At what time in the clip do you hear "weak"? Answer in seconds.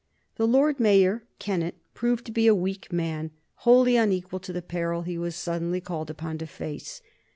2.55-2.91